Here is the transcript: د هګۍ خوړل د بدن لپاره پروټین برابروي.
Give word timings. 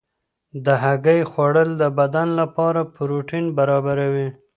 د 0.65 0.67
هګۍ 0.83 1.21
خوړل 1.31 1.69
د 1.81 1.83
بدن 1.99 2.27
لپاره 2.41 2.81
پروټین 2.95 3.45
برابروي. 3.57 4.27